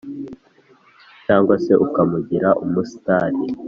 Cg 1.25 1.47
se 1.63 1.73
ukamugira 1.85 2.49
umusitari 2.63 3.41